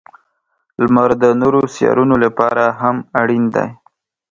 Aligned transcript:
•لمر 0.83 1.11
د 1.23 1.25
نورو 1.41 1.61
سیارونو 1.75 2.15
لپاره 2.25 2.63
هم 2.81 2.97
اړین 3.21 3.43
دی. 3.55 3.67